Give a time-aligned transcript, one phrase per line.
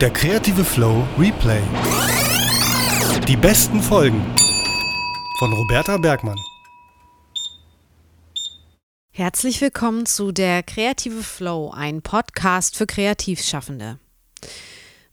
[0.00, 1.60] Der kreative Flow Replay.
[3.28, 4.24] Die besten Folgen
[5.38, 6.38] von Roberta Bergmann.
[9.10, 13.98] Herzlich willkommen zu der Kreative Flow, ein Podcast für Kreativschaffende.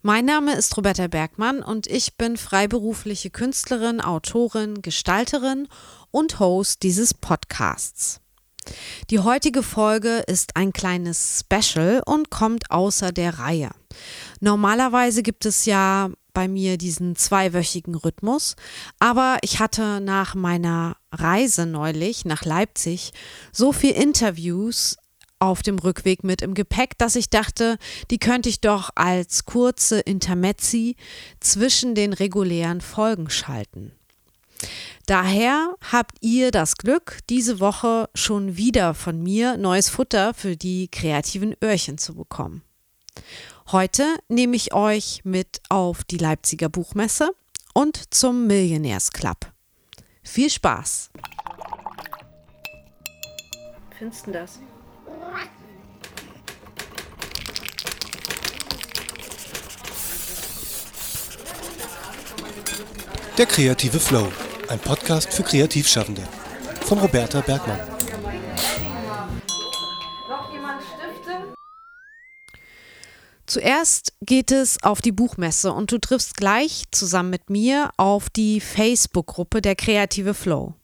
[0.03, 5.67] Mein Name ist Roberta Bergmann und ich bin freiberufliche Künstlerin, Autorin, Gestalterin
[6.11, 8.21] und Host dieses Podcasts.
[9.09, 13.71] Die heutige Folge ist ein kleines Special und kommt außer der Reihe.
[14.39, 18.55] Normalerweise gibt es ja bei mir diesen zweiwöchigen Rhythmus,
[18.99, 23.11] aber ich hatte nach meiner Reise neulich nach Leipzig
[23.51, 24.97] so viel Interviews
[25.39, 27.77] auf dem Rückweg mit im Gepäck, dass ich dachte,
[28.11, 30.95] die könnte ich doch als kurze Intermezzi
[31.39, 33.91] zwischen den regulären Folgen schalten.
[35.05, 40.87] Daher habt ihr das Glück, diese Woche schon wieder von mir neues Futter für die
[40.89, 42.63] kreativen Öhrchen zu bekommen.
[43.71, 47.29] Heute nehme ich euch mit auf die Leipziger Buchmesse
[47.73, 49.51] und zum Millionärs Club.
[50.23, 51.09] Viel Spaß!
[53.97, 54.59] Findest du das?
[63.37, 64.31] Der kreative Flow.
[64.67, 66.23] Ein Podcast für Kreativschaffende.
[66.85, 67.96] Von Roberta Bergmann.
[73.57, 78.59] Zuerst geht es auf die Buchmesse und du triffst gleich zusammen mit mir auf die
[78.59, 80.75] Facebook-Gruppe der Kreative Flow.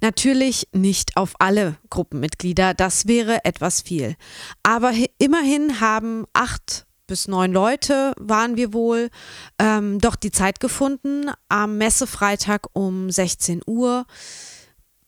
[0.00, 4.16] Natürlich nicht auf alle Gruppenmitglieder, das wäre etwas viel.
[4.62, 9.10] Aber immerhin haben acht bis neun Leute waren wir wohl,
[9.58, 14.06] ähm, doch die Zeit gefunden, am Messefreitag um 16 Uhr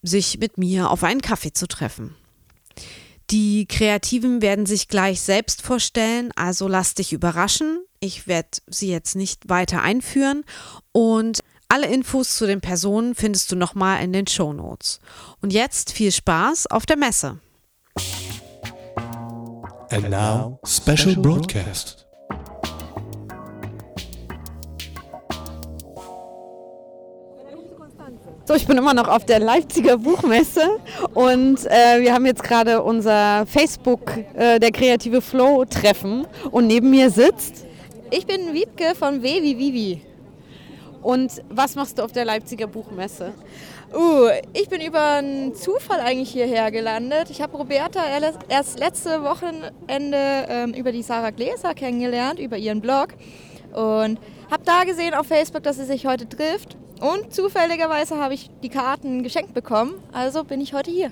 [0.02, 2.16] sich mit mir auf einen Kaffee zu treffen.
[3.32, 7.82] Die Kreativen werden sich gleich selbst vorstellen, also lass dich überraschen.
[7.98, 10.44] Ich werde sie jetzt nicht weiter einführen
[10.92, 15.00] und alle Infos zu den Personen findest du nochmal in den Show Notes.
[15.40, 17.38] Und jetzt viel Spaß auf der Messe.
[19.90, 22.01] And now, special broadcast.
[28.44, 30.80] So, ich bin immer noch auf der Leipziger Buchmesse
[31.14, 36.90] und äh, wir haben jetzt gerade unser Facebook, äh, der kreative Flow Treffen und neben
[36.90, 37.64] mir sitzt.
[38.10, 40.02] Ich bin Wiebke von W wie Vivi.
[41.02, 43.32] Und was machst du auf der Leipziger Buchmesse?
[43.94, 47.30] Uh, ich bin über einen Zufall eigentlich hierher gelandet.
[47.30, 48.00] Ich habe Roberta
[48.48, 53.14] erst letzte Wochenende ähm, über die Sarah Gläser kennengelernt, über ihren Blog.
[53.72, 54.18] Und
[54.52, 56.76] habe da gesehen auf Facebook, dass sie sich heute trifft.
[57.00, 59.94] Und zufälligerweise habe ich die Karten geschenkt bekommen.
[60.12, 61.10] Also bin ich heute hier.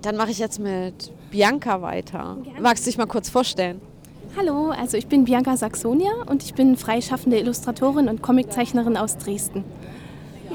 [0.00, 2.36] Dann mache ich jetzt mit Bianca weiter.
[2.44, 2.60] Gerne.
[2.60, 3.80] Magst du dich mal kurz vorstellen?
[4.36, 9.64] Hallo, also ich bin Bianca Saxonia und ich bin freischaffende Illustratorin und Comiczeichnerin aus Dresden.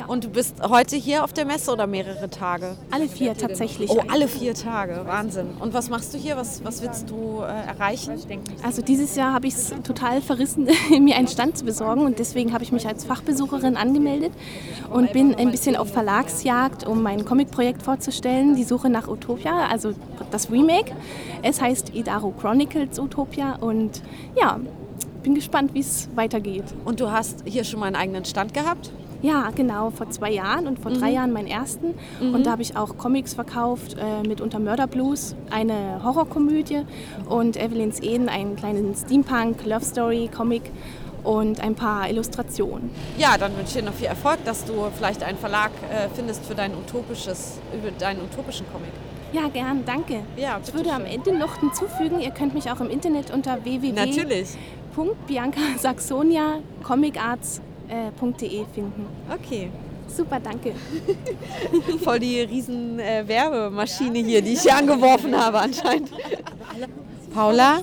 [0.07, 2.75] Und du bist heute hier auf der Messe oder mehrere Tage?
[2.91, 3.89] Alle vier tatsächlich.
[3.89, 5.49] Oh, alle vier Tage, Wahnsinn.
[5.59, 6.37] Und was machst du hier?
[6.37, 8.13] Was, was willst du äh, erreichen?
[8.63, 10.67] Also dieses Jahr habe ich es total verrissen,
[10.99, 14.31] mir einen Stand zu besorgen und deswegen habe ich mich als Fachbesucherin angemeldet
[14.91, 19.93] und bin ein bisschen auf Verlagsjagd, um mein Comicprojekt vorzustellen, die Suche nach Utopia, also
[20.31, 20.91] das Remake.
[21.41, 24.01] Es heißt Idaro Chronicles Utopia und
[24.35, 24.59] ja,
[25.23, 26.65] bin gespannt, wie es weitergeht.
[26.85, 28.91] Und du hast hier schon mal einen eigenen Stand gehabt?
[29.23, 30.99] Ja, genau, vor zwei Jahren und vor mhm.
[30.99, 31.93] drei Jahren meinen ersten.
[32.19, 32.35] Mhm.
[32.35, 36.81] Und da habe ich auch Comics verkauft, äh, mit Unter Mörderblues, eine Horrorkomödie
[37.29, 40.63] und Evelyn's Eden, einen kleinen Steampunk-Love Story-Comic
[41.23, 42.89] und ein paar Illustrationen.
[43.17, 46.45] Ja, dann wünsche ich dir noch viel Erfolg, dass du vielleicht einen Verlag äh, findest
[46.45, 48.91] für dein utopisches, über deinen utopischen Comic.
[49.31, 50.19] Ja, gern, danke.
[50.35, 50.97] Ja, ich würde schön.
[50.97, 57.61] am Ende noch hinzufügen, ihr könnt mich auch im Internet unter www.biancasaxonia Comic Arts
[57.93, 59.05] äh, .de finden.
[59.33, 59.69] Okay,
[60.15, 60.73] Super, danke.
[62.03, 66.11] Voll die riesen äh, Werbemaschine hier, die ich hier angeworfen habe anscheinend.
[67.33, 67.79] Paula,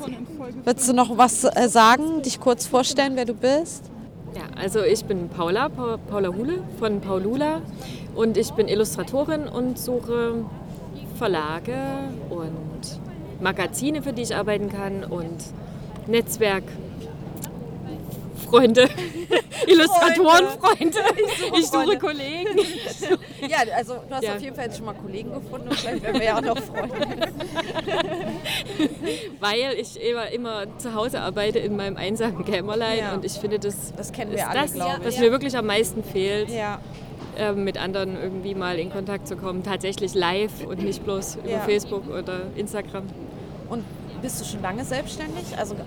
[0.65, 3.85] würdest du noch was äh, sagen, dich kurz vorstellen, wer du bist?
[4.37, 7.63] Ja, also ich bin Paula, Pa- Paula Hule von Paulula
[8.15, 10.45] und ich bin Illustratorin und suche
[11.17, 11.75] Verlage
[12.29, 13.01] und
[13.41, 15.39] Magazine, für die ich arbeiten kann und
[18.51, 18.89] Netzwerkfreunde,
[19.67, 20.99] Illustratorenfreunde.
[21.59, 22.59] Ich suche Kollegen.
[23.49, 24.35] Ja, also du hast Ja.
[24.35, 26.59] auf jeden Fall jetzt schon mal Kollegen gefunden und vielleicht werden wir ja auch noch
[26.59, 26.95] Freunde.
[29.41, 33.15] weil ich immer, immer zu Hause arbeite in meinem einsamen Kämmerlein Ja.
[33.15, 34.75] und ich finde, das, Das kennen wir ist alle, das,
[35.05, 35.21] was ich.
[35.21, 36.81] mir wirklich am meisten fehlt, Ja,
[37.39, 39.63] ähm, mit anderen irgendwie mal in Kontakt zu kommen.
[39.63, 41.59] Tatsächlich live und nicht bloß über Ja.
[41.61, 43.05] Facebook oder Instagram.
[43.71, 43.85] und
[44.21, 45.45] bist du schon lange selbstständig?
[45.57, 45.81] Also ähm,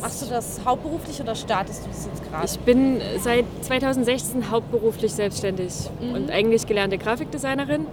[0.00, 2.46] machst du das hauptberuflich oder startest du das jetzt gerade?
[2.46, 7.86] Ich bin seit 2016 hauptberuflich selbstständig und eigentlich gelernte Grafikdesignerin.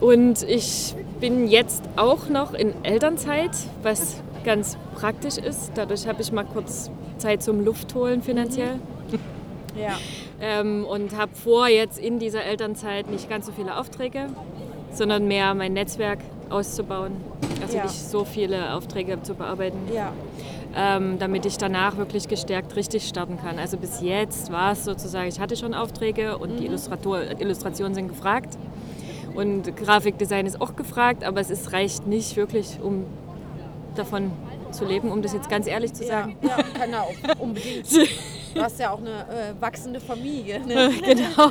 [0.00, 3.52] Und ich bin jetzt auch noch in Elternzeit,
[3.82, 5.72] was ganz praktisch ist.
[5.74, 8.78] Dadurch habe ich mal kurz Zeit zum Luftholen finanziell.
[9.78, 9.98] Ja.
[10.44, 14.26] Ähm, und habe vor, jetzt in dieser Elternzeit nicht ganz so viele Aufträge,
[14.92, 16.18] sondern mehr mein Netzwerk
[16.50, 17.12] auszubauen.
[17.62, 17.82] Also Ja.
[17.84, 20.12] nicht so viele Aufträge zu bearbeiten, Ja.
[20.74, 23.58] ähm, damit ich danach wirklich gestärkt richtig starten kann.
[23.58, 28.08] Also bis jetzt war es sozusagen, ich hatte schon Aufträge und die Illustrator, Illustrationen sind
[28.08, 28.56] gefragt.
[29.34, 33.06] Und Grafikdesign ist auch gefragt, aber es ist, reicht nicht wirklich, um
[33.94, 34.30] davon
[34.72, 36.36] zu leben, um das jetzt ganz ehrlich zu Ja, sagen.
[36.42, 37.86] ja, genau, unbedingt.
[38.54, 40.60] Du hast ja auch eine äh, wachsende Familie.
[40.60, 40.90] Ne?
[41.02, 41.50] genau.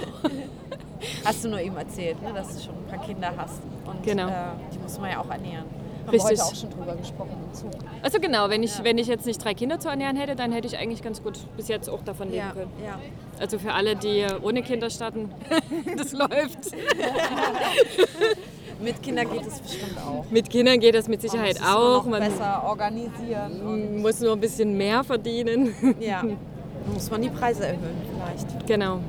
[1.26, 3.60] Hast du nur eben erzählt, ne, dass du schon ein paar Kinder hast.
[3.88, 4.28] Und Genau.
[4.28, 4.34] äh,
[4.72, 5.66] die muss man ja auch ernähren.
[6.06, 6.32] Haben Richtig.
[6.32, 7.72] wir heute auch schon drüber gesprochen im Zug.
[8.02, 10.68] Also genau, wenn ich, wenn ich jetzt nicht drei Kinder zu ernähren hätte, dann hätte
[10.68, 12.72] ich eigentlich ganz gut bis jetzt auch davon leben Ja, können.
[12.84, 13.00] ja.
[13.40, 15.30] Also für alle, die ohne Kinder starten,
[15.98, 16.72] das läuft.
[18.82, 20.26] Mit Kindern geht es bestimmt auch.
[20.32, 22.06] Mit Kindern geht das mit Man Sicherheit nur auch.
[22.06, 24.02] Man besser organisieren.
[24.02, 25.76] Muss nur ein bisschen mehr verdienen.
[26.00, 26.22] ja.
[26.22, 26.38] Dann
[26.94, 28.66] muss man die Preise erhöhen vielleicht.
[28.68, 28.96] Genau.
[28.96, 29.00] Ja.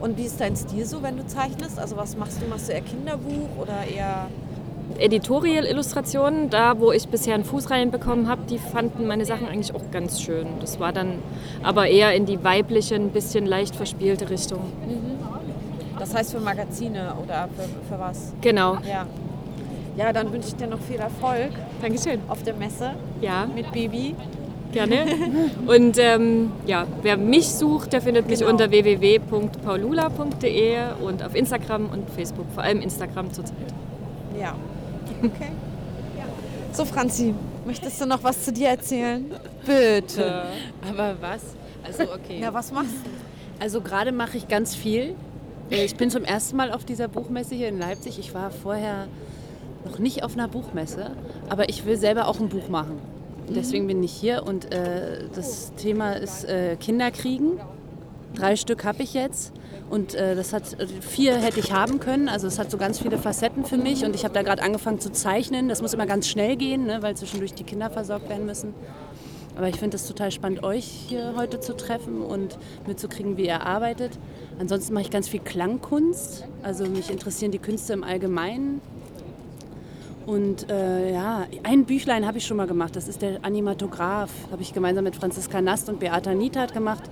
[0.00, 1.76] Und wie ist dein Stil so, wenn du zeichnest?
[1.78, 2.46] Also was machst du?
[2.46, 4.28] Machst du eher Kinderbuch oder eher...
[4.98, 9.82] Editorial-Illustrationen, da wo ich bisher einen Fuß reinbekommen habe, die fanden meine Sachen eigentlich auch
[9.92, 10.46] ganz schön.
[10.60, 11.18] Das war dann
[11.62, 14.60] aber eher in die weibliche, ein bisschen leicht verspielte Richtung.
[15.98, 18.32] Das heißt für Magazine oder für, für was?
[18.40, 18.74] Genau.
[18.88, 19.04] Ja.
[19.96, 21.50] Ja, dann wünsche ich dir noch viel Erfolg
[21.80, 22.20] Dankeschön.
[22.28, 22.90] auf der Messe
[23.22, 23.46] Ja.
[23.54, 24.14] mit Baby.
[24.72, 25.06] Gerne.
[25.66, 28.50] Und ähm, ja, wer mich sucht, der findet mich Genau.
[28.50, 33.56] unter www.paulula.de und auf Instagram und Facebook, vor allem Instagram zurzeit.
[34.38, 34.52] Ja.
[35.26, 35.50] Okay.
[36.72, 37.34] So, Franzi,
[37.66, 39.24] möchtest du noch was zu dir erzählen?
[39.64, 40.44] Bitte.
[40.88, 41.42] Aber was?
[41.82, 42.40] Also okay.
[42.40, 43.10] Ja, was machst du?
[43.62, 45.14] Also gerade mache ich ganz viel.
[45.70, 48.18] Äh, Ich bin zum ersten Mal auf dieser Buchmesse hier in Leipzig.
[48.18, 49.06] Ich war vorher
[49.84, 51.12] noch nicht auf einer Buchmesse,
[51.48, 52.98] aber ich will selber auch ein Buch machen.
[53.48, 57.60] Deswegen bin ich hier und äh, das Thema ist äh, Kinderkriegen.
[58.36, 59.52] Drei Stück habe ich jetzt
[59.88, 62.28] und äh, das hat äh, vier hätte ich haben können.
[62.28, 65.00] Also es hat so ganz viele Facetten für mich und ich habe da gerade angefangen
[65.00, 65.68] zu zeichnen.
[65.68, 68.74] Das muss immer ganz schnell gehen, ne, weil zwischendurch die Kinder versorgt werden müssen.
[69.56, 73.62] Aber ich finde es total spannend, euch hier heute zu treffen und mitzukriegen, wie ihr
[73.62, 74.12] arbeitet.
[74.58, 76.44] Ansonsten mache ich ganz viel Klangkunst.
[76.62, 78.82] Also mich interessieren die Künste im Allgemeinen.
[80.26, 82.96] Und äh, ja, ein Büchlein habe ich schon mal gemacht.
[82.96, 84.30] Das ist der Animatograph.
[84.50, 87.04] Habe ich gemeinsam mit Franziska Nast und Beata Niethardt gemacht.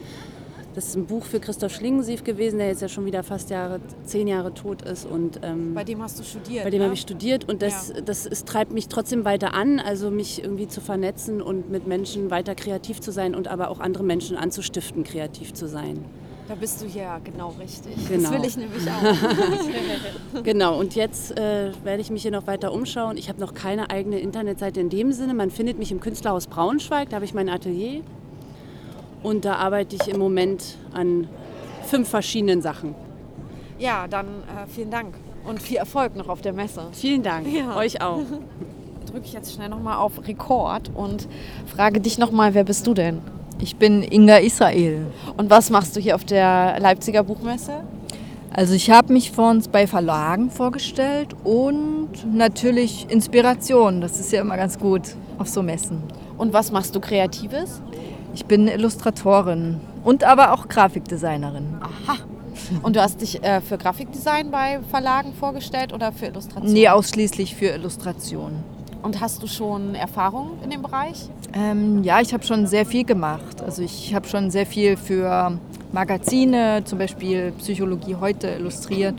[0.74, 3.80] Das ist ein Buch für Christoph Schlingensief gewesen, der jetzt ja schon wieder fast Jahre,
[4.04, 5.06] zehn Jahre tot ist.
[5.06, 6.64] Und, ähm, Bei dem hast du studiert.
[6.64, 6.86] bei dem ne?
[6.86, 10.66] habe ich studiert und das, das ist, treibt mich trotzdem weiter an, also mich irgendwie
[10.66, 15.04] zu vernetzen und mit Menschen weiter kreativ zu sein und aber auch andere Menschen anzustiften,
[15.04, 16.04] kreativ zu sein.
[16.48, 17.94] Da bist du ja genau richtig.
[18.08, 18.30] Genau.
[18.30, 20.42] Das will ich nämlich auch.
[20.42, 23.16] Genau, und jetzt äh, werde ich mich hier noch weiter umschauen.
[23.16, 25.32] Ich habe noch keine eigene Internetseite in dem Sinne.
[25.32, 28.02] Man findet mich im Künstlerhaus Braunschweig, da habe ich mein Atelier.
[29.24, 31.26] Und da arbeite ich im Moment an
[31.82, 32.94] fünf verschiedenen Sachen.
[33.78, 35.14] Ja, dann äh, vielen Dank
[35.48, 36.82] und viel Erfolg noch auf der Messe.
[36.92, 37.74] Vielen Dank, Ja.
[37.76, 38.20] euch auch.
[39.10, 41.26] Drücke ich jetzt schnell nochmal auf Rekord und
[41.74, 43.20] frage dich nochmal, wer bist du denn?
[43.60, 45.06] Ich bin Inga Israel.
[45.36, 47.82] Und was machst du hier auf der Leipziger Buchmesse?
[48.52, 54.00] Also ich habe mich vor uns bei Verlagen vorgestellt und natürlich Inspiration.
[54.00, 55.02] Das ist ja immer ganz gut
[55.38, 56.02] auf so Messen.
[56.36, 57.80] Und was machst du Kreatives?
[58.34, 61.66] Ich bin Illustratorin und aber auch Grafikdesignerin.
[62.82, 66.72] Und du hast dich äh, für Grafikdesign bei Verlagen vorgestellt oder für Illustration?
[66.72, 68.52] Nee, ausschließlich für Illustration.
[69.02, 71.28] Und hast du schon Erfahrung in dem Bereich?
[71.52, 73.62] Ähm, ja, ich habe schon sehr viel gemacht.
[73.62, 75.58] Also ich habe schon sehr viel für
[75.92, 79.14] Magazine, zum Beispiel Psychologie heute illustriert.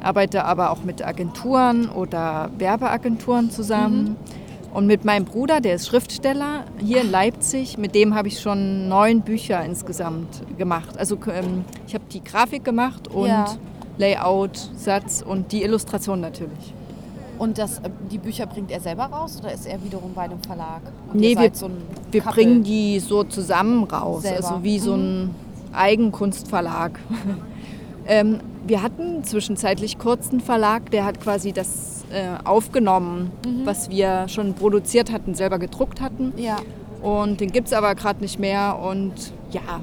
[0.00, 4.02] Arbeite aber auch mit Agenturen oder Werbeagenturen zusammen.
[4.02, 4.41] Mhm.
[4.72, 8.88] Und mit meinem Bruder, der ist Schriftsteller hier in Leipzig, mit dem habe ich schon
[8.88, 10.96] neun Bücher insgesamt gemacht.
[10.96, 13.44] Also ähm, ich habe die Grafik gemacht und Ja.
[13.98, 16.72] Layout, Satz und die Illustration natürlich.
[17.38, 20.42] Und das, äh, die Bücher bringt er selber raus oder ist er wiederum bei einem
[20.42, 20.80] Verlag?
[21.12, 21.68] Und Nee, wir- so
[22.10, 24.36] Wir bringen die so zusammen raus, Selber.
[24.36, 25.34] also wie so ein
[25.74, 26.98] Eigenkunstverlag.
[28.06, 33.30] ähm, wir hatten zwischenzeitlich kurz einen Verlag, der hat quasi das äh, aufgenommen,
[33.64, 36.32] was wir schon produziert hatten, selber gedruckt hatten.
[36.36, 36.58] Ja,
[37.02, 38.78] Und den gibt es aber gerade nicht mehr.
[38.78, 39.12] Und
[39.50, 39.80] ja,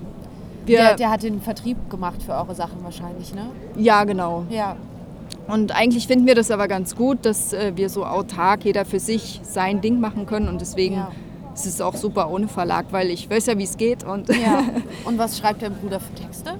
[0.65, 3.47] wir, der, der hat den Vertrieb gemacht für eure Sachen wahrscheinlich, ne?
[3.77, 4.45] ja genau.
[4.49, 4.75] Ja.
[5.47, 8.99] Und eigentlich finden wir das aber ganz gut, dass äh, wir so autark jeder für
[8.99, 10.47] sich sein Ding machen können.
[10.47, 11.11] Und deswegen Ja.
[11.55, 14.03] ist es auch super ohne Verlag, weil ich weiß ja, wie es geht.
[14.03, 14.63] Und ja.
[15.05, 16.51] Und was schreibt dein Bruder für Texte?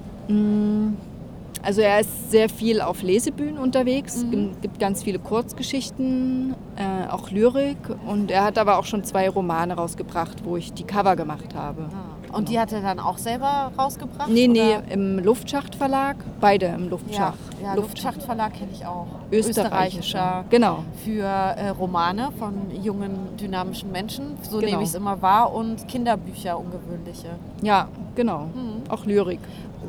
[1.62, 4.52] Also er ist sehr viel auf Lesebühnen unterwegs, mhm.
[4.62, 9.74] gibt ganz viele Kurzgeschichten, äh, auch Lyrik und er hat aber auch schon zwei Romane
[9.76, 11.90] rausgebracht, wo ich die Cover gemacht habe.
[12.32, 14.30] Und die hat er dann auch selber rausgebracht?
[14.30, 14.84] Nee, nee, oder?
[14.92, 17.38] im Luftschacht-Verlag, beide im Ja, Luftschacht.
[17.62, 19.08] ja Luft- Luftschachtverlag kenne ich auch.
[19.32, 20.46] österreichischer.
[20.50, 24.72] Genau, Für äh, Romane von jungen, dynamischen Menschen, so Genau.
[24.72, 27.30] nehme ich es immer wahr, und Kinderbücher, ungewöhnliche.
[27.64, 28.48] ja, genau.
[28.90, 29.40] Auch Lyrik.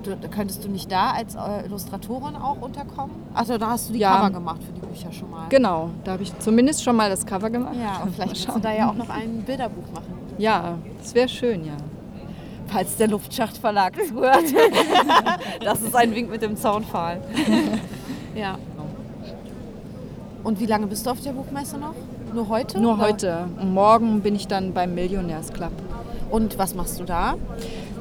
[0.03, 3.17] Du, könntest du nicht da als äh, Illustratorin auch unterkommen?
[3.35, 4.17] Also da hast du die Ja.
[4.17, 5.49] Cover gemacht für die Bücher schon mal.
[5.49, 7.75] Genau, da habe ich zumindest schon mal das Cover gemacht.
[7.79, 10.15] Ja, und vielleicht kannst du da ja auch noch ein Bilderbuch machen.
[10.39, 11.77] Ja, das wäre schön, ja.
[12.69, 14.45] Falls der Luftschachtverlag zuhört.
[15.65, 17.21] das ist ein Wink mit dem Zaunpfahl.
[18.35, 18.57] ja.
[20.45, 21.95] Und wie lange bist du auf der Buchmesse noch?
[22.33, 22.81] Nur heute?
[22.81, 23.03] Nur oder?
[23.03, 23.49] heute.
[23.61, 25.73] Und morgen bin ich dann beim Millionärsclub.
[26.31, 27.35] Und was machst du da?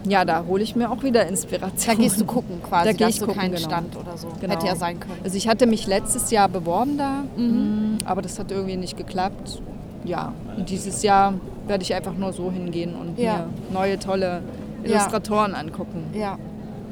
[0.06, 1.96] Ja, da hole ich mir auch wieder Inspiration.
[1.98, 2.86] Da gehst du gucken quasi.
[2.88, 3.68] Da geh hast ich du gucken, keinen genau.
[3.68, 4.28] Stand oder so.
[4.40, 4.54] Genau.
[4.54, 5.20] Hätte ja sein können.
[5.24, 9.62] Also ich hatte mich letztes Jahr beworben da, mm, aber das hat irgendwie nicht geklappt.
[10.06, 11.34] Ja, und dieses Jahr
[11.68, 13.34] werde ich einfach nur so hingehen und Ja.
[13.38, 14.42] mir neue tolle
[14.84, 16.06] Illustratoren angucken.
[16.14, 16.38] Ja.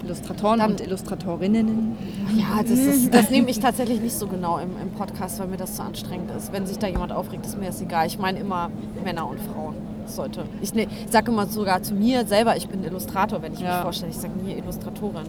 [0.03, 1.97] Illustratoren Dann- und Illustratorinnen.
[2.35, 5.57] Ja, das, ist, das nehme ich tatsächlich nicht so genau im, im Podcast, weil mir
[5.57, 6.51] das zu anstrengend ist.
[6.53, 8.05] Wenn sich da jemand aufregt, ist mir das egal.
[8.07, 8.69] Ich meine immer
[9.03, 9.75] Männer und Frauen.
[10.07, 10.43] Sollte.
[10.61, 13.67] Ich, ne, ich sage immer sogar zu mir selber, ich bin Illustrator, wenn ich mich
[13.67, 13.81] Ja.
[13.81, 14.11] vorstelle.
[14.11, 15.23] Ich sage nie Illustratorin.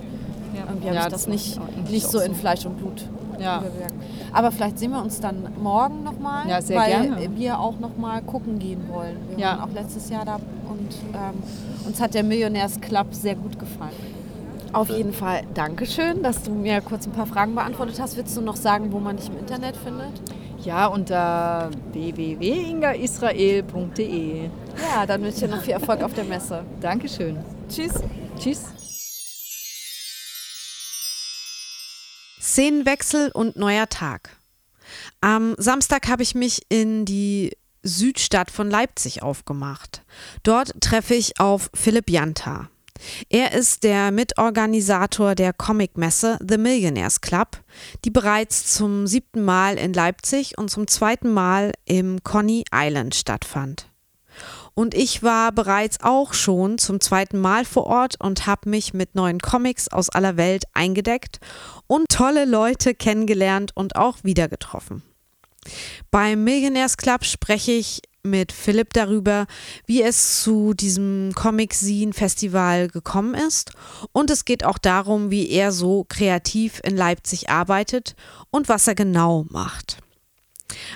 [0.66, 3.02] Irgendwie habe Ja, ich das, das nicht, nicht so in Fleisch und Blut
[3.38, 3.62] Ja.
[4.32, 7.36] Aber vielleicht sehen wir uns dann morgen nochmal, Ja, sehr weil gerne.
[7.36, 9.16] wir auch nochmal gucken gehen wollen.
[9.30, 9.58] Wir Ja.
[9.58, 11.34] waren auch letztes Jahr da und ähm,
[11.86, 13.92] uns hat der Millionärsclub sehr gut gefallen.
[14.72, 18.16] Auf jeden Fall Dankeschön, dass du mir kurz ein paar Fragen beantwortet hast.
[18.16, 20.10] Willst du noch sagen, wo man dich im Internet findet?
[20.64, 24.50] Ja, unter www.ingaisrael.de.
[24.80, 26.64] Ja, dann wünsche ich dir noch viel Erfolg auf der Messe.
[26.80, 27.38] Dankeschön.
[27.68, 27.92] Tschüss.
[28.38, 28.64] Tschüss.
[32.40, 34.36] Szenenwechsel und neuer Tag.
[35.20, 40.02] Am Samstag habe ich mich in die Südstadt von Leipzig aufgemacht.
[40.42, 42.68] Dort treffe ich auf Philipp Janta.
[43.28, 47.58] Er ist der Mitorganisator der Comicmesse The Millionaires Club,
[48.04, 53.87] die bereits zum siebten Mal in Leipzig und zum zweiten Mal im Coney Island stattfand.
[54.78, 59.16] Und ich war bereits auch schon zum zweiten Mal vor Ort und habe mich mit
[59.16, 61.40] neuen Comics aus aller Welt eingedeckt
[61.88, 65.02] und tolle Leute kennengelernt und auch wieder getroffen.
[66.12, 69.48] Beim Millionaires Club spreche ich mit Philipp darüber,
[69.86, 73.72] wie es zu diesem Comic Scene Festival gekommen ist
[74.12, 78.14] und es geht auch darum, wie er so kreativ in Leipzig arbeitet
[78.50, 79.98] und was er genau macht.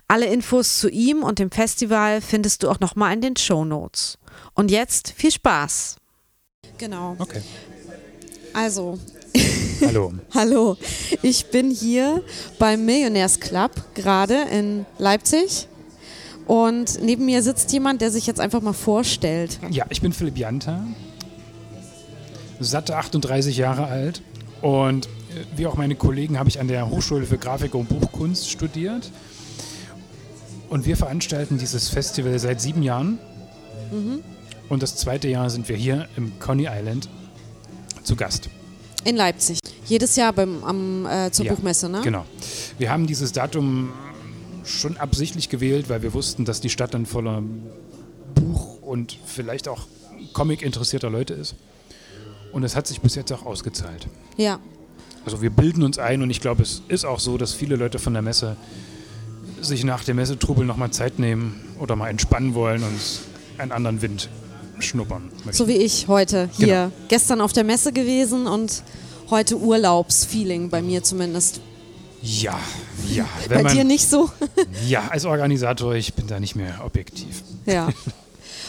[0.08, 4.18] Alle Infos zu ihm und dem Festival findest du auch nochmal in den Show Notes.
[4.54, 5.96] Und jetzt viel Spaß.
[6.78, 7.16] Genau.
[7.18, 7.42] Okay.
[8.52, 8.98] Also,
[9.86, 10.12] Hallo.
[10.34, 10.76] hallo.
[11.22, 12.22] Ich bin hier
[12.58, 15.68] beim Millionaires Club gerade in Leipzig.
[16.46, 19.58] Und neben mir sitzt jemand, der sich jetzt einfach mal vorstellt.
[19.70, 20.84] Ja, ich bin Philipp Janta,
[22.60, 24.22] satte 38 Jahre alt
[24.60, 25.08] und äh,
[25.56, 29.10] wie auch meine Kollegen habe ich an der Hochschule für Grafik und Buchkunst studiert.
[30.72, 33.18] Und wir veranstalten dieses Festival seit sieben Jahren.
[34.70, 37.10] Und das zweite Jahr sind wir hier im Coney Island
[38.04, 38.48] zu Gast.
[39.04, 39.58] In Leipzig.
[39.84, 42.00] Jedes Jahr beim, am, äh, zur Ja, Buchmesse, ne?
[42.02, 42.24] Genau.
[42.78, 43.92] Wir haben dieses Datum
[44.64, 47.42] schon absichtlich gewählt, weil wir wussten, dass die Stadt dann voller
[48.34, 49.82] Buch- und vielleicht auch
[50.32, 51.54] Comic-interessierter Leute ist.
[52.50, 54.08] Und es hat sich bis jetzt auch ausgezahlt.
[54.38, 54.58] Ja.
[55.26, 57.98] Also wir bilden uns ein und ich glaube, es ist auch so, dass viele Leute
[57.98, 58.56] von der Messe
[59.62, 63.00] sich nach dem Messetrubel nochmal Zeit nehmen oder mal entspannen wollen und
[63.58, 64.28] einen anderen Wind
[64.78, 65.52] schnuppern möchten.
[65.52, 66.66] So wie ich heute hier.
[66.66, 67.08] Genau.
[67.08, 68.82] Gestern auf der Messe gewesen und
[69.30, 71.60] heute Urlaubsfeeling bei mir zumindest.
[72.22, 72.58] Ja,
[73.10, 73.26] ja.
[73.48, 74.30] bei man, dir nicht so?
[74.86, 77.42] Ja, als Organisator, ich bin da nicht mehr objektiv.
[77.66, 77.88] ja.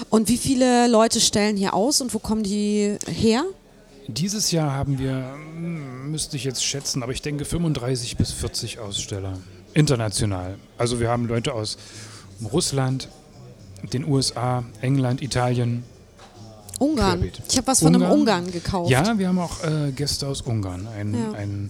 [0.10, 3.44] Und wie viele Leute stellen hier aus und wo kommen die her?
[4.08, 8.80] Dieses Jahr haben wir, hm, müsste ich jetzt schätzen, aber ich denke 35 bis 40
[8.80, 9.38] Aussteller.
[9.74, 10.56] International.
[10.78, 11.78] Also wir haben Leute aus
[12.52, 13.10] Russland,
[13.92, 15.84] den USA, England, Italien.
[16.80, 17.20] Ungarn.
[17.22, 17.42] Querbeet.
[17.50, 18.20] Ich habe was von einem Ungarn?
[18.44, 18.90] Ungarn gekauft.
[18.92, 20.88] Ja, wir haben auch äh, Gäste aus Ungarn.
[20.88, 21.32] Ein, Ja.
[21.38, 21.70] ein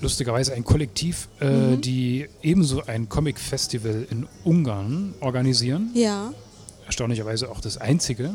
[0.00, 1.80] lustigerweise ein Kollektiv, äh, Mhm.
[1.80, 5.90] die ebenso ein Comic-Festival in Ungarn organisieren.
[5.94, 6.32] Ja.
[6.86, 8.30] Erstaunlicherweise auch das einzige.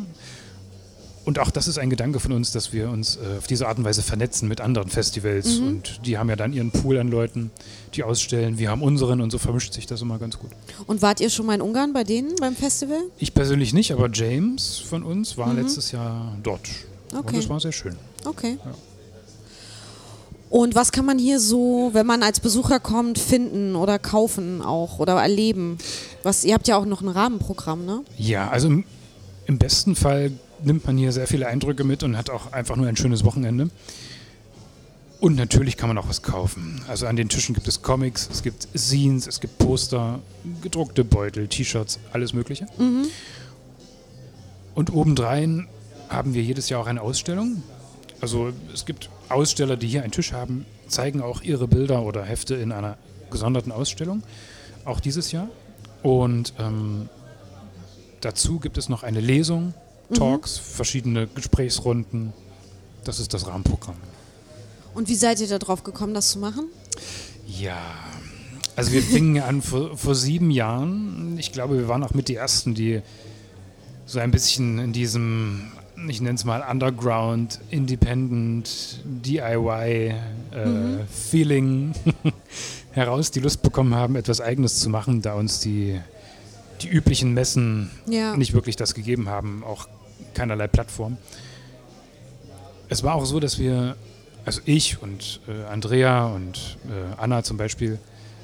[1.26, 3.80] Und auch das ist ein Gedanke von uns, dass wir uns äh, auf diese Art
[3.80, 5.58] und Weise vernetzen mit anderen Festivals.
[5.60, 5.68] Mhm.
[5.68, 7.50] Und die haben ja dann ihren Pool an Leuten,
[7.96, 8.60] die ausstellen.
[8.60, 10.52] Wir haben unseren und so vermischt sich das immer ganz gut.
[10.86, 13.00] Und wart ihr schon mal in Ungarn bei denen beim Festival?
[13.18, 15.62] Ich persönlich nicht, aber James von uns war Mhm.
[15.62, 16.62] letztes Jahr dort.
[17.12, 17.38] Und Okay.
[17.38, 17.96] das war sehr schön.
[18.24, 18.58] Okay.
[18.64, 18.74] Ja.
[20.50, 25.00] Und was kann man hier so, wenn man als Besucher kommt, finden oder kaufen auch
[25.00, 25.78] oder erleben?
[26.24, 28.04] Was, ihr habt ja auch noch ein Rahmenprogramm, ne?
[28.18, 28.84] Ja, also im,
[29.48, 30.32] im besten Fall
[30.64, 33.70] nimmt man hier sehr viele Eindrücke mit und hat auch einfach nur ein schönes Wochenende.
[35.20, 36.82] Und natürlich kann man auch was kaufen.
[36.88, 40.20] Also an den Tischen gibt es Comics, es gibt Scenes, es gibt Poster,
[40.62, 42.68] gedruckte Beutel, T-Shirts, alles Mögliche.
[42.78, 43.08] Mhm.
[44.76, 45.68] Und obendrein
[46.10, 47.64] haben wir jedes Jahr auch eine Ausstellung.
[48.22, 52.56] Also es gibt Aussteller, die hier einen Tisch haben, zeigen auch ihre Bilder oder Hefte
[52.56, 52.98] in einer
[53.32, 54.22] gesonderten Ausstellung.
[54.84, 55.48] Auch dieses Jahr.
[56.04, 57.10] Und ähm,
[58.22, 59.74] dazu gibt es noch eine Lesung,
[60.10, 60.16] Mhm.
[60.16, 62.34] Talks, verschiedene Gesprächsrunden.
[63.04, 63.96] Das ist das Rahmenprogramm.
[64.94, 66.66] Und wie seid ihr da drauf gekommen, das zu machen?
[67.48, 67.80] Ja,
[68.76, 71.38] also wir fingen an vor, vor sieben Jahren.
[71.38, 73.02] Ich glaube, wir waren auch mit die Ersten, die
[74.06, 75.72] so ein bisschen in diesem,
[76.08, 80.14] ich nenne es mal Underground, Independent, DIY
[80.52, 81.00] äh, Mhm.
[81.10, 81.94] Feeling
[82.92, 86.00] heraus die Lust bekommen haben, etwas Eigenes zu machen, da uns die,
[86.82, 88.38] die üblichen Messen Ja.
[88.38, 89.88] nicht wirklich das gegeben haben, auch
[90.36, 91.18] keinerlei Plattform.
[92.90, 93.96] Es war auch so, dass wir,
[94.46, 97.98] also ich und äh, Andrea und äh, Anna zum Beispiel,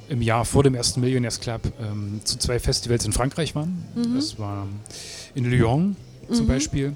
[0.10, 3.86] im Jahr vor dem ersten Millionärs Club ähm, zu zwei Festivals in Frankreich waren.
[3.96, 4.16] Mhm.
[4.16, 4.68] Das war
[5.36, 5.96] in Lyon
[6.30, 6.50] zum Mhm.
[6.50, 6.96] Beispiel,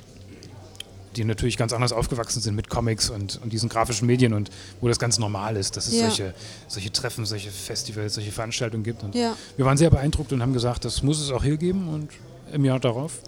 [1.16, 4.50] die natürlich ganz anders aufgewachsen sind mit Comics und, und diesen grafischen Medien und
[4.82, 6.02] wo das ganz normal ist, dass es Ja.
[6.10, 6.34] solche,
[6.68, 9.02] solche Treffen, solche Festivals, solche Veranstaltungen gibt.
[9.04, 9.38] Und Ja.
[9.56, 12.10] wir waren sehr beeindruckt und haben gesagt, das muss es auch hier geben und
[12.52, 13.20] im Jahr darauf.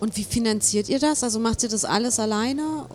[0.00, 1.22] Und wie finanziert ihr das?
[1.22, 2.86] Also macht ihr das alles alleine?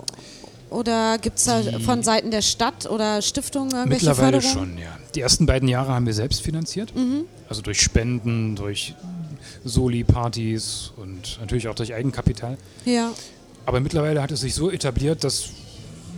[0.70, 4.78] Oder gibt es da von Seiten der Stadt oder Stiftungen irgendwelche Mittlerweile Förderungen?
[4.78, 4.98] schon, ja.
[5.16, 6.96] Die ersten beiden Jahre haben wir selbst finanziert.
[6.96, 7.26] Mhm.
[7.50, 8.96] Also durch Spenden, durch
[9.66, 12.58] Soli-Partys und natürlich auch durch Eigenkapital.
[12.86, 13.12] Ja.
[13.66, 15.50] Aber mittlerweile hat es sich so etabliert, dass,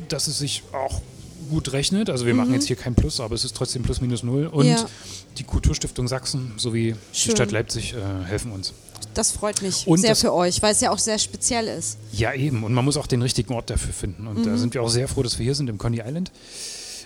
[0.08, 1.02] dass es sich auch
[1.54, 2.10] gut rechnet.
[2.10, 2.40] Also wir Mhm.
[2.40, 4.48] machen jetzt hier kein Plus, aber es ist trotzdem plus minus null.
[4.48, 4.86] Und Ja.
[5.38, 7.32] die Kulturstiftung Sachsen sowie Schön.
[7.32, 8.74] die Stadt Leipzig äh, helfen uns.
[9.14, 11.98] Das freut mich Und sehr für euch, weil es ja auch sehr speziell ist.
[12.14, 12.64] Ja, eben.
[12.64, 14.26] Und man muss auch den richtigen Ort dafür finden.
[14.28, 14.58] Und da Mhm.
[14.58, 16.32] sind wir auch sehr froh, dass wir hier sind im Coney Island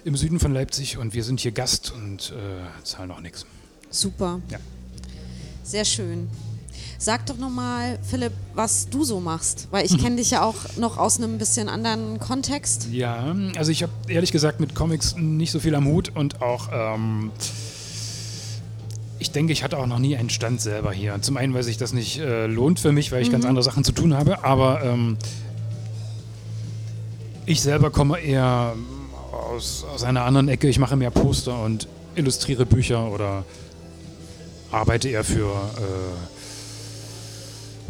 [0.05, 0.97] im Süden von Leipzig.
[0.97, 3.45] Und wir sind hier Gast und äh, zahlen auch nichts.
[3.89, 4.39] Super.
[4.49, 4.59] Ja.
[5.63, 6.29] Sehr schön.
[6.99, 10.97] Sag doch nochmal, Philipp, was du so machst, weil ich kenne dich ja auch noch
[10.97, 12.87] aus einem bisschen anderen Kontext.
[12.91, 16.69] Ja, also ich habe ehrlich gesagt mit Comics nicht so viel am Hut und auch,
[16.73, 17.31] ähm,
[19.19, 21.19] ich denke, ich hatte auch noch nie einen Stand selber hier.
[21.21, 23.49] Zum einen, weil sich das nicht äh, lohnt für mich, weil ich ganz Mhm.
[23.49, 25.17] andere Sachen zu tun habe, aber ähm,
[27.45, 28.73] ich selber komme eher
[29.53, 30.67] aus, aus einer anderen Ecke.
[30.67, 33.43] Ich mache mehr Poster und illustriere Bücher oder
[34.71, 36.36] arbeite eher für, äh,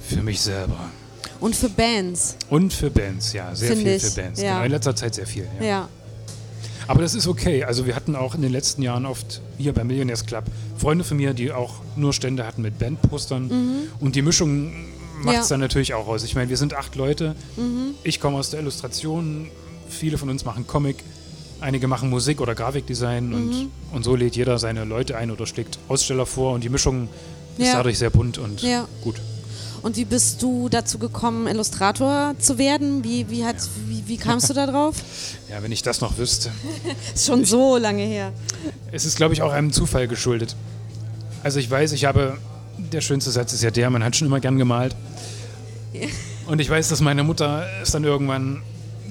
[0.07, 0.77] für mich selber.
[1.39, 2.35] Und für Bands.
[2.49, 4.41] Und für Bands, ja, sehr Find viel ich, für Bands.
[4.41, 4.53] ja.
[4.53, 5.47] Genau, in letzter Zeit sehr viel.
[5.59, 5.65] Ja.
[5.65, 5.89] Ja.
[6.87, 7.63] Aber das ist okay.
[7.63, 10.45] Also wir hatten auch in den letzten Jahren oft hier beim Millionärs Club
[10.77, 13.47] Freunde von mir, die auch nur Stände hatten mit Bandpostern.
[13.47, 13.75] Mhm.
[13.99, 14.71] Und die Mischung
[15.21, 15.53] macht es Ja.
[15.55, 16.23] dann natürlich auch aus.
[16.23, 17.35] Ich meine, wir sind acht Leute.
[17.57, 17.95] Mhm.
[18.03, 19.49] Ich komme aus der Illustration.
[19.89, 20.97] Viele von uns machen Comic.
[21.59, 23.29] Einige machen Musik oder Grafikdesign.
[23.29, 23.33] Mhm.
[23.35, 26.53] Und, und so lädt jeder seine Leute ein oder schlägt Aussteller vor.
[26.53, 27.09] Und die Mischung
[27.57, 28.63] ist dadurch sehr bunt und
[29.03, 29.15] gut.
[29.87, 33.05] Und wie bist du dazu gekommen, Illustrator zu werden?
[33.05, 34.97] Wie, wie, hat, wie, wie kamst du da drauf?
[35.49, 36.51] Ja, wenn ich das noch wüsste.
[37.15, 38.33] Ist schon so lange her.
[38.91, 40.57] Es ist, glaube ich, auch einem Zufall geschuldet.
[41.41, 42.37] Also ich weiß, ich habe,
[42.77, 44.93] der schönste Satz ist ja der, man hat schon immer gern gemalt.
[46.47, 48.61] Und ich weiß, dass meine Mutter es dann irgendwann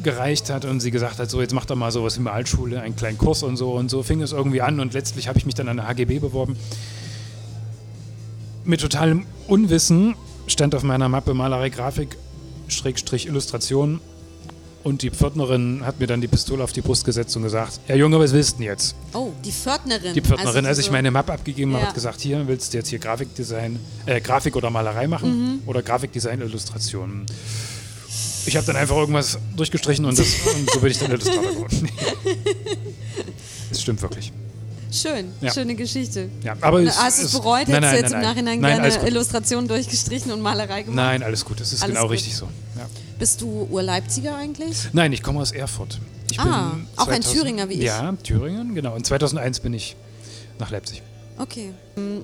[0.03, 2.97] gereicht hat und sie gesagt hat, so jetzt mach doch mal sowas wie Malschule, einen
[2.97, 5.55] kleinen Kurs und so und so fing es irgendwie an und letztlich habe ich mich
[5.55, 6.55] dann an der HGB beworben.
[8.67, 12.17] Mit totalem Unwissen stand auf meiner Mappe Malerei Grafik
[12.69, 14.01] Schrägstrich Illustration.
[14.83, 17.97] Und die Pförtnerin hat mir dann die Pistole auf die Brust gesetzt und gesagt, ja
[17.97, 18.95] Junge, was willst du denn jetzt?
[19.15, 20.15] Oh, die Pförtnerin.
[20.15, 21.89] Die Pförtnerin, als ich diese- meine Map abgegeben habe, Ja.
[21.89, 25.55] hat gesagt, hier, willst du jetzt hier Grafikdesign, äh, Grafik oder Malerei machen?
[25.57, 25.63] Mhm.
[25.67, 27.27] Oder Grafikdesign, Illustration?
[28.47, 31.89] Ich habe dann einfach irgendwas durchgestrichen und, das, und so bin ich dann Illustrator geworden.
[33.73, 34.33] Es stimmt wirklich.
[34.97, 35.53] Schön, Ja.
[35.53, 36.29] schöne Geschichte.
[36.43, 37.69] Ja, aber Na, es, Hast du es bereut?
[37.69, 39.07] Nein, Hättest nein, du jetzt nein, im Nachhinein gerne.
[39.09, 40.97] Illustrationen durchgestrichen und Malerei gemacht?
[40.97, 41.61] Nein, alles gut.
[41.61, 42.13] Das ist Alles genau gut.
[42.15, 42.47] richtig so.
[42.77, 42.87] Ja.
[43.19, 44.77] Bist du Urleipziger eigentlich?
[44.93, 45.99] Nein, ich komme aus Erfurt.
[46.31, 47.85] Ich Ah, auch ein Thüringer wie ich.
[47.85, 48.95] Ja, Thüringen, genau.
[48.95, 49.97] Und 2001 bin ich
[50.59, 51.03] nach Leipzig.
[51.39, 51.71] Okay.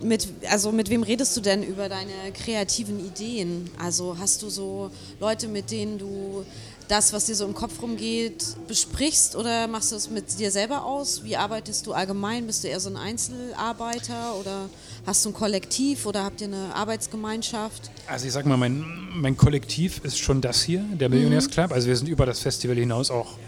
[0.03, 3.71] Mit, also mit wem redest du denn über deine kreativen Ideen?
[3.79, 6.45] Also hast du so Leute, mit denen du
[6.93, 10.85] das, was dir so im Kopf rumgeht, besprichst oder machst du es mit dir selber
[10.85, 11.25] aus?
[11.25, 12.47] Wie arbeitest du allgemein?
[12.47, 14.69] Bist du eher so ein Einzelarbeiter oder
[15.07, 17.91] hast du ein Kollektiv oder habt ihr eine Arbeitsgemeinschaft?
[18.07, 21.73] Also ich sag mal, mein, mein Kollektiv ist schon das hier, der Millionärsclub.
[21.73, 23.39] Also wir sind über das Festival hinaus auch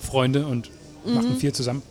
[0.00, 0.70] Freunde und
[1.04, 1.82] machen viel zusammen.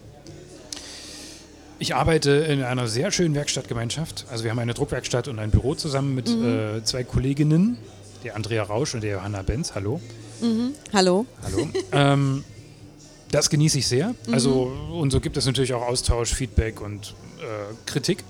[1.78, 4.26] Ich arbeite in einer sehr schönen Werkstattgemeinschaft.
[4.32, 7.78] Also wir haben eine Druckwerkstatt und ein Büro zusammen mit äh, zwei Kolleginnen,
[8.24, 9.74] der Andrea Rausch und der Johanna Benz.
[9.76, 10.00] Hallo.
[10.94, 11.26] Hallo?
[11.44, 11.68] Hallo.
[11.92, 12.44] ähm,
[13.32, 14.16] das genieße ich sehr.
[14.32, 18.24] Also, und so gibt es natürlich auch Austausch, Feedback und äh, Kritik.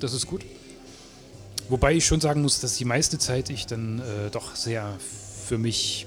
[0.00, 0.42] Das ist gut.
[1.68, 4.94] Wobei ich schon sagen muss, dass die meiste Zeit ich dann äh, doch sehr
[5.46, 6.06] für mich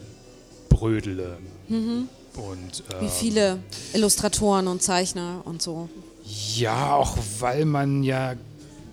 [0.69, 1.38] brödele.
[1.67, 3.60] Und, äh, Wie viele
[3.93, 5.89] Illustratoren und Zeichner und so?
[6.56, 8.36] Ja, auch weil man ja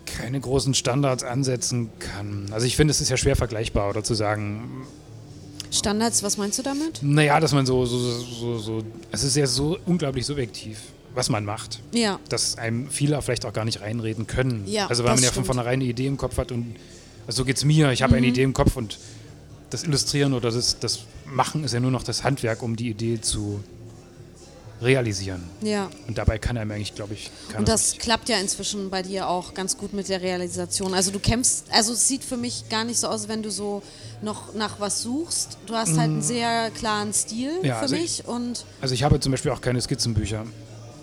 [0.07, 2.47] keine großen Standards ansetzen kann.
[2.53, 4.87] Also ich finde, es ist ja schwer vergleichbar oder zu sagen,
[5.71, 7.03] Standards, was meinst du damit?
[7.03, 10.79] naja, dass man so, so, so, so, es ist ja so unglaublich subjektiv,
[11.15, 11.81] was man macht.
[11.93, 12.21] Ja.
[12.29, 14.63] dass einem viele vielleicht auch gar nicht reinreden können.
[14.67, 15.47] Ja, also weil man ja von stimmt.
[15.47, 16.77] vornherein eine Idee im Kopf hat und
[17.27, 17.91] also so geht es mir.
[17.91, 18.19] Ich habe Mhm.
[18.19, 18.99] eine Idee im Kopf und
[19.71, 23.21] das Illustrieren oder das, das Machen ist ja nur noch das Handwerk, um die Idee
[23.21, 23.61] zu
[24.83, 25.43] realisieren.
[25.63, 25.91] Ja.
[26.07, 29.29] Und dabei kann einem eigentlich, glaube ich, keiner Und das klappt ja inzwischen bei dir
[29.29, 30.93] auch ganz gut mit der Realisation.
[30.95, 33.83] Also du kämpfst, also es sieht für mich gar nicht so aus, wenn du so
[34.23, 35.59] noch nach was suchst.
[35.67, 37.65] Du hast halt einen sehr klaren Stil Mm.
[37.65, 40.45] Ja, für also ich- mich und Also ich habe zum Beispiel auch keine Skizzenbücher.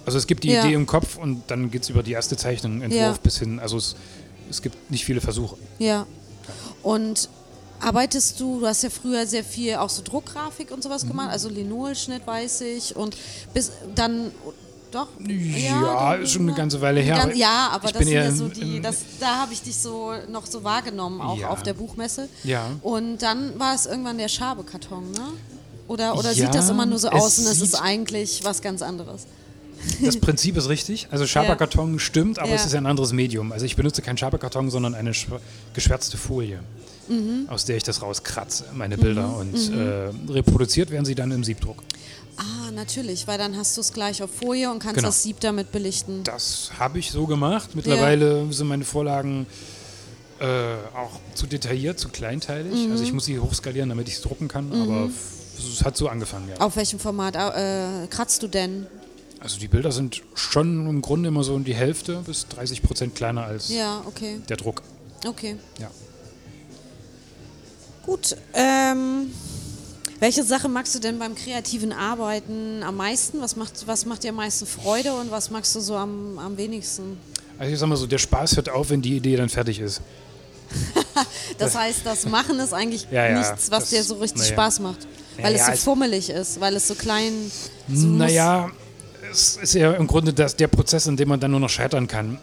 [0.05, 0.63] Also es gibt die Ja.
[0.65, 3.15] Idee im Kopf und dann geht es über die erste Zeichnung, Entwurf Ja.
[3.23, 3.59] bis hin.
[3.59, 3.95] Also es,
[4.49, 5.57] es gibt nicht viele Versuche.
[5.79, 6.05] ja.
[6.81, 7.29] Und
[7.83, 10.81] arbeitest du, du hast ja früher sehr viel auch so Druckgrafik und Mhm.
[10.83, 13.15] sowas gemacht, also Linolschnitt weiß ich und
[13.53, 14.31] bis dann
[14.91, 17.15] doch Ja, ist schon eine ganze Weile her.
[17.15, 20.11] Gan- aber ja, aber das sind ja so die, das, da habe ich dich so
[20.31, 21.49] noch so wahrgenommen, auch Ja.
[21.49, 22.29] auf der Buchmesse.
[22.43, 22.67] Ja.
[22.83, 25.29] Und dann war es irgendwann der Schabekarton, ne?
[25.87, 28.81] Oder, oder Ja, sieht das immer nur so aus und es ist eigentlich was ganz
[28.83, 29.25] anderes?
[30.01, 31.07] Das Prinzip ist richtig.
[31.11, 32.55] Also Schaberkarton stimmt, aber Ja.
[32.55, 33.51] es ist ja ein anderes Medium.
[33.51, 35.39] Also ich benutze keinen Schaberkarton, sondern eine schw-
[35.73, 36.59] geschwärzte Folie,
[37.07, 37.47] Mhm.
[37.49, 39.35] aus der ich das rauskratze, meine Bilder.
[39.37, 41.77] Und äh, reproduziert werden sie dann im Siebdruck.
[42.37, 45.09] Ah, natürlich, weil dann hast du es gleich auf Folie und kannst Genau.
[45.09, 46.23] das Sieb damit belichten.
[46.23, 47.75] Das habe ich so gemacht.
[47.75, 49.45] Mittlerweile sind meine Vorlagen
[50.39, 50.45] äh,
[50.95, 52.85] auch zu detailliert, zu kleinteilig.
[52.87, 52.91] Mhm.
[52.91, 54.71] Also ich muss sie hochskalieren, damit ich es drucken kann.
[54.71, 55.13] Aber f-
[55.77, 56.57] es hat so angefangen, ja.
[56.59, 58.87] Auf welchem Format äh, kratzt du denn?
[59.39, 63.13] Also die Bilder sind schon im Grunde immer so um die Hälfte bis 30 Prozent
[63.13, 64.39] kleiner als Ja, okay.
[64.49, 64.81] der Druck.
[65.27, 65.57] Okay.
[65.79, 65.91] Ja.
[68.05, 68.35] Gut.
[68.53, 69.31] Ähm,
[70.19, 73.41] welche Sache magst du denn beim kreativen Arbeiten am meisten?
[73.41, 76.57] Was macht, was macht dir am meisten Freude und was magst du so am, am
[76.57, 77.17] wenigsten?
[77.59, 80.01] Also ich sag mal so, der Spaß hört auf, wenn die Idee dann fertig ist.
[81.59, 84.53] Das heißt, das Machen ist eigentlich Ja, ja, nichts, was das- dir so richtig naja.
[84.53, 85.07] Spaß macht.
[85.39, 87.51] Weil Ja, es so fummelig ist, weil es so klein
[87.91, 88.71] so naja,
[89.31, 92.07] es ist ja im Grunde das, der Prozess, in dem man dann nur noch scheitern
[92.07, 92.39] kann.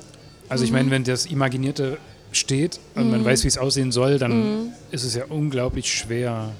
[0.48, 1.98] Also ich meine, wenn das Imaginierte
[2.32, 6.52] steht und man weiß, wie es aussehen soll, dann ist es ja unglaublich schwer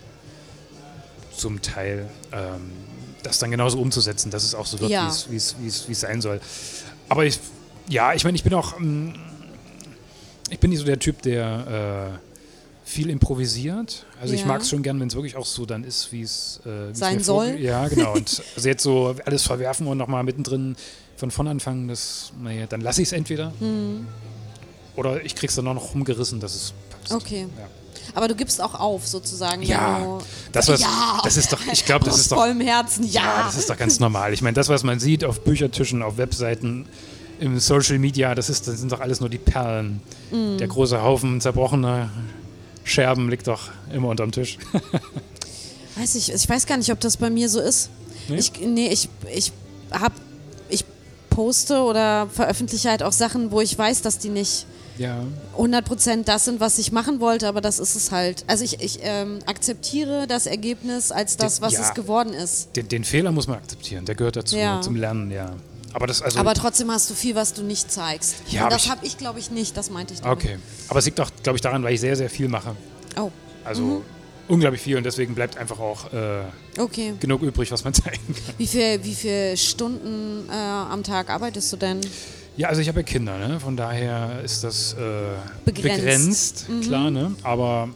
[1.37, 2.71] zum Teil, ähm,
[3.23, 5.13] das dann genauso umzusetzen, dass es auch so wird, Ja.
[5.29, 5.55] wie es-
[6.01, 6.41] sein soll.
[7.09, 7.39] Aber ich,
[7.89, 9.15] ja, ich meine, ich bin auch, ähm,
[10.51, 14.05] ich bin nicht so der Typ, der äh, viel improvisiert.
[14.21, 14.47] Also ich Ja.
[14.47, 17.23] mag es schon gern, wenn es wirklich auch so dann ist, wie es äh, Sein
[17.23, 17.57] soll.
[17.61, 18.13] Ja, genau.
[18.17, 20.75] Und also jetzt so alles verwerfen und nochmal mittendrin
[21.17, 23.53] von vorn anfangen, das, naja, dann lasse ich es entweder.
[24.97, 27.13] Oder ich krieg's dann auch noch rumgerissen, dass es passt.
[27.13, 27.47] Okay.
[27.59, 27.69] Ja.
[28.15, 29.63] Aber du gibst auch auf, sozusagen.
[29.63, 30.19] Ja,
[30.53, 33.23] das, was, ja, das ist doch, ich glaube, das ist doch, vollem Herzen, ja.
[33.23, 34.33] ja, das ist doch ganz normal.
[34.33, 36.87] Ich meine, das, was man sieht auf Büchertischen, auf Webseiten,
[37.39, 40.03] im Social Media, das, ist, das sind doch alles nur die Perlen.
[40.31, 40.59] Mhm.
[40.59, 42.11] Der große Haufen zerbrochener
[42.85, 44.59] Scherben liegt doch immer unterm Tisch.
[45.97, 47.91] Weiß ich, ich weiß gar nicht, ob das bei mir so ist.
[48.29, 48.37] Nee?
[48.37, 49.53] Ich, nee, ich, ich
[49.91, 50.30] hab, ich
[51.31, 54.67] poste oder veröffentliche halt auch Sachen, wo ich weiß, dass die nicht
[54.99, 55.23] Ja.
[55.57, 58.45] 100% das sind, was ich machen wollte, aber das ist es halt.
[58.47, 61.81] Also ich, ich ähm, akzeptiere das Ergebnis als das, was Ja.
[61.83, 62.77] es geworden ist.
[62.77, 64.81] Den, den Fehler muss man akzeptieren, der gehört dazu, Ja.
[64.83, 65.55] zum Lernen, ja.
[65.93, 66.39] Aber das also.
[66.39, 68.37] aber trotzdem hast du viel, was du nicht zeigst.
[68.49, 69.77] Ja, Und das ich- habe ich, glaube ich, nicht.
[69.77, 70.37] Das meinte ich damit.
[70.39, 70.59] okay.
[70.89, 72.77] Aber es liegt auch, glaube ich, daran, weil ich sehr, sehr viel mache.
[73.19, 73.31] Oh,
[73.65, 74.03] Also
[74.51, 76.43] unglaublich viel und deswegen bleibt einfach auch äh,
[76.79, 77.15] okay.
[77.21, 78.55] genug übrig, was man zeigen kann.
[78.59, 82.01] Wie viel, wie viele Stunden äh, am Tag arbeitest du denn?
[82.57, 83.61] Ja, also ich habe ja Kinder, ne?
[83.61, 84.97] von daher ist das äh,
[85.65, 86.69] Begrenzt.
[86.69, 86.73] Mhm.
[86.81, 87.35] begrenzt, klar, ne?
[87.43, 87.89] aber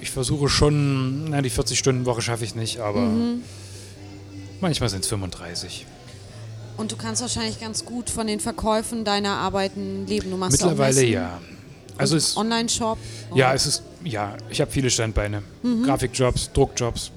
[0.00, 3.42] ich versuche schon, na, die 40-Stunden-Woche schaffe ich nicht, aber Mhm.
[4.60, 5.86] manchmal sind es 35.
[6.76, 10.30] Und du kannst wahrscheinlich ganz gut von den Verkäufen deiner Arbeiten leben.
[10.30, 11.40] Du machst Mittlerweile ja.
[11.96, 12.98] Also es, Online-Shop.
[13.34, 15.42] ja, es ist, ja, ich habe viele Standbeine.
[15.62, 15.84] Mhm.
[15.84, 17.10] Grafikjobs, Druckjobs,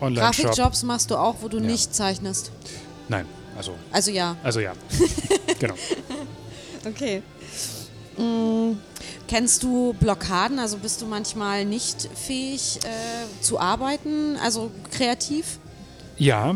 [0.00, 0.44] Online-Shop.
[0.44, 1.64] Grafikjobs machst du auch, wo du Ja.
[1.64, 2.52] nicht zeichnest.
[3.08, 4.36] Nein, also, Also ja.
[4.42, 4.72] also ja.
[5.58, 5.74] genau.
[6.86, 7.22] Okay.
[8.16, 8.78] Mm,
[9.26, 10.58] kennst du Blockaden?
[10.58, 15.58] Also bist du manchmal nicht fähig äh, zu arbeiten, also kreativ?
[16.16, 16.54] Ja,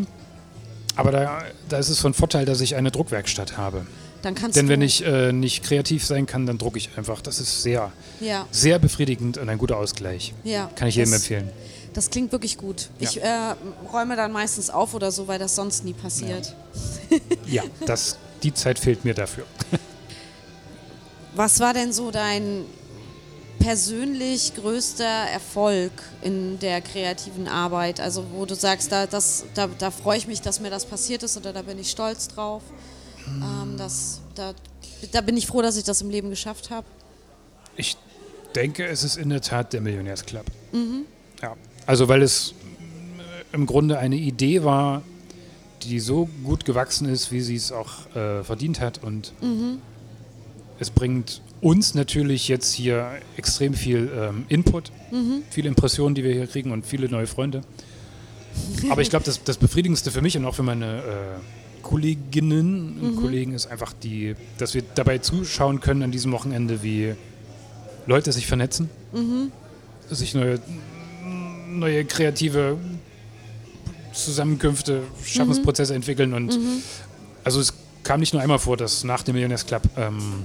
[0.94, 3.86] aber da, da ist es von Vorteil, dass ich eine Druckwerkstatt habe.
[4.22, 7.20] Dann kannst Denn wenn ich äh, nicht kreativ sein kann, dann drucke ich einfach.
[7.20, 10.34] Das ist sehr, Ja, sehr befriedigend und ein guter Ausgleich.
[10.44, 10.70] ja.
[10.74, 11.50] Kann ich jedem das, empfehlen.
[11.92, 12.88] Das klingt wirklich gut.
[12.98, 13.08] Ja.
[13.08, 13.54] Ich äh,
[13.92, 16.54] räume dann meistens auf oder so, weil das sonst nie passiert.
[17.46, 19.44] Ja, das, die Zeit fehlt mir dafür.
[21.34, 22.64] Was war denn so dein
[23.58, 28.00] persönlich größter Erfolg in der kreativen Arbeit?
[28.00, 31.22] Also wo du sagst, da, das, da, da freue ich mich, dass mir das passiert
[31.22, 32.62] ist oder da bin ich stolz drauf.
[33.42, 34.54] Ähm, das, da,
[35.12, 36.86] da bin ich froh, dass ich das im Leben geschafft habe.
[37.76, 37.96] Ich
[38.54, 40.44] denke, es ist in der Tat der Millionärsclub.
[41.42, 42.54] Ja, also weil es
[43.52, 45.02] äh, im Grunde eine Idee war,
[45.82, 49.02] die so gut gewachsen ist, wie sie es auch äh, verdient hat.
[49.04, 49.32] Und
[50.80, 54.90] es bringt uns natürlich jetzt hier extrem viel ähm, Input,
[55.50, 57.62] viele Impressionen, die wir hier kriegen und viele neue Freunde.
[58.90, 61.57] Aber ich glaube, das, das Befriedigendste für mich und auch für meine äh,
[61.88, 67.14] Kolleginnen und Kollegen ist einfach die, dass wir dabei zuschauen können an diesem Wochenende, wie
[68.06, 68.90] Leute sich vernetzen,
[70.10, 70.60] sich neue,
[71.70, 72.76] neue kreative
[74.12, 76.58] Zusammenkünfte, Schaffensprozesse entwickeln und
[77.44, 77.72] also es
[78.02, 80.44] kam nicht nur einmal vor, dass nach dem Millionärsclub ähm,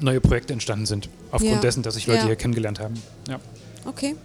[0.00, 1.60] neue Projekte entstanden sind, aufgrund Ja.
[1.60, 2.26] dessen, dass sich Leute Ja.
[2.26, 2.94] hier kennengelernt haben.
[3.28, 3.38] Ja.
[3.84, 4.16] Okay.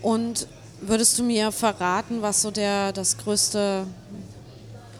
[0.00, 0.46] Und
[0.80, 3.86] würdest du mir verraten, was so der das größte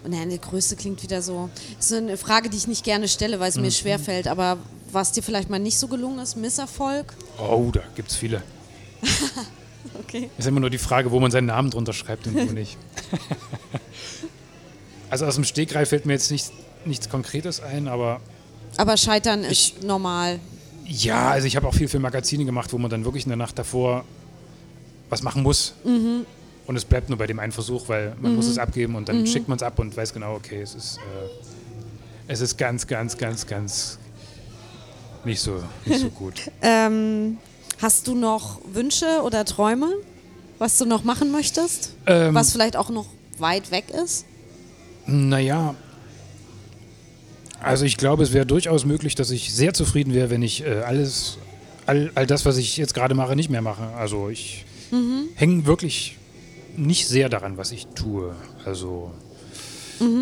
[0.07, 1.49] Nein, der größte klingt wieder so.
[1.77, 4.29] Das ist eine Frage, die ich nicht gerne stelle, weil es mir schwerfällt.
[4.29, 4.59] Aber
[4.93, 7.15] was dir vielleicht mal nicht so gelungen ist, Misserfolg?
[7.39, 8.43] Oh, da gibt es viele.
[10.01, 10.29] Okay.
[10.39, 12.77] Ist immer nur die Frage, wo man seinen Namen drunter schreibt und wo nicht.
[15.11, 16.51] also aus dem Stegreif fällt mir jetzt nicht,
[16.85, 18.21] nichts Konkretes ein, aber
[18.77, 20.41] Aber Scheitern ist normal.
[20.87, 23.37] ja, also ich habe auch viel für Magazine gemacht, wo man dann wirklich in der
[23.37, 24.05] Nacht davor
[25.11, 25.75] was machen muss.
[26.67, 29.27] Und es bleibt nur bei dem einen Versuch, weil man muss es abgeben und dann
[29.27, 33.19] schickt man es ab und weiß genau, okay, es ist, äh, es ist ganz, ganz,
[33.19, 33.99] ganz, ganz
[35.25, 36.35] nicht so, nicht so gut.
[36.63, 37.39] Ähm,
[37.83, 39.93] hast du noch Wünsche oder Träume,
[40.59, 41.95] was du noch machen möchtest?
[42.07, 43.07] Ähm, Was vielleicht auch noch
[43.39, 44.25] weit weg ist?
[45.07, 45.75] Naja,
[47.61, 50.81] also ich glaube, es wäre durchaus möglich, dass ich sehr zufrieden wäre, wenn ich äh,
[50.81, 51.39] alles,
[51.87, 53.89] all, all das, was ich jetzt gerade mache, nicht mehr mache.
[53.97, 54.65] Also ich
[55.35, 56.17] hänge wirklich
[56.77, 58.35] nicht sehr daran, was ich tue.
[58.65, 59.13] Also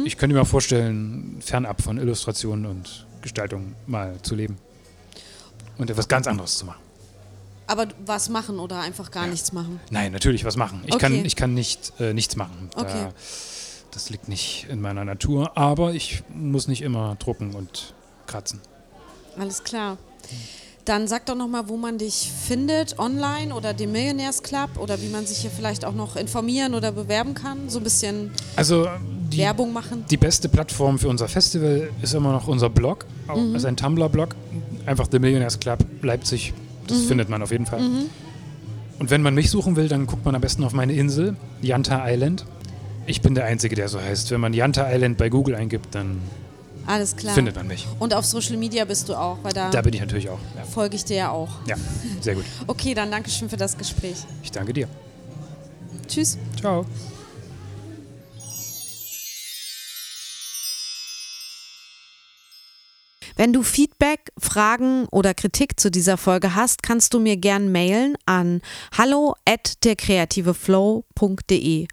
[0.05, 4.59] ich könnte mir vorstellen, fernab von Illustrationen und Gestaltung mal zu leben.
[5.79, 6.81] Und etwas ganz anderes zu machen.
[7.67, 9.81] Aber was machen oder einfach gar nichts machen?
[9.91, 10.83] Nein, natürlich was machen.
[10.87, 11.01] Ich Okay.
[11.01, 12.69] kann, ich kann nicht, äh, nichts machen.
[12.75, 13.09] Da, Okay.
[13.93, 17.95] Das liegt nicht in meiner Natur, aber ich muss nicht immer drucken und
[18.27, 18.61] kratzen.
[19.39, 19.99] Alles klar.
[20.85, 25.25] Dann sag doch nochmal, wo man dich findet, online oder dem Millionärsclub oder wie man
[25.27, 27.69] sich hier vielleicht auch noch informieren oder bewerben kann.
[27.69, 28.89] So ein bisschen Also
[29.33, 30.05] die, Werbung machen.
[30.11, 33.55] die beste Plattform für unser Festival ist immer noch unser Blog, Mhm.
[33.55, 34.35] also ein Tumblr-Blog.
[34.85, 36.53] Einfach The Millionaires Club Leipzig.
[36.89, 37.07] Das Mhm.
[37.07, 37.81] findet man auf jeden Fall.
[38.99, 42.03] Und wenn man mich suchen will, dann guckt man am besten auf meine Insel, Yanta
[42.11, 42.45] Island.
[43.07, 44.33] Ich bin der Einzige, der so heißt.
[44.33, 46.19] Wenn man Yanta Island bei Google eingibt, dann
[46.87, 47.35] Alles klar.
[47.35, 47.87] findet man mich.
[47.99, 50.39] Und auf Social Media bist du auch, weil da, Da bin ich natürlich auch.
[50.57, 51.51] Ja, folge ich dir ja auch.
[51.67, 51.77] ja
[52.21, 52.45] sehr gut.
[52.67, 54.17] Okay, dann danke schön für das Gespräch.
[54.43, 54.89] Ich danke dir.
[56.09, 56.39] Tschüss.
[56.61, 56.85] Ciao.
[63.43, 68.17] Wenn du Feedback, Fragen oder Kritik zu dieser Folge hast, kannst du mir gern mailen
[68.25, 68.61] an
[68.97, 71.89] hallo at derkreativeflow.de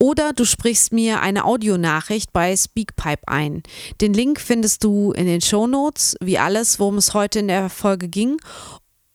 [0.00, 3.62] oder du sprichst mir eine Audionachricht bei Speakpipe ein.
[4.00, 8.08] Den Link findest du in den Shownotes, wie alles, worum es heute in der Folge
[8.08, 8.36] ging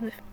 [0.00, 0.23] nicht.